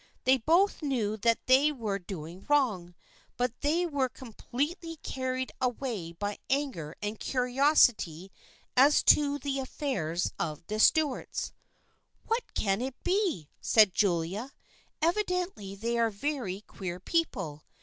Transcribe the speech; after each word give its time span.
They 0.23 0.37
both 0.39 0.81
knew 0.81 1.15
that 1.17 1.45
they 1.45 1.71
were 1.71 1.99
doing 1.99 2.43
wrong, 2.49 2.95
but 3.37 3.61
they 3.61 3.85
were 3.85 4.09
completely 4.09 4.95
carried 5.03 5.51
away 5.61 6.13
by 6.13 6.39
anger 6.49 6.95
and 7.03 7.19
curiosity 7.19 8.31
as 8.75 9.03
to 9.03 9.37
the 9.37 9.59
affairs 9.59 10.33
of 10.39 10.65
the 10.65 10.79
Stuarts. 10.79 11.53
"What 12.25 12.55
can 12.55 12.81
it 12.81 12.95
be?" 13.03 13.47
said 13.61 13.93
Julia, 13.93 14.53
"Evidently 15.03 15.75
they 15.75 15.99
are 15.99 16.09
very 16.09 16.61
queer 16.61 16.99
people. 16.99 17.61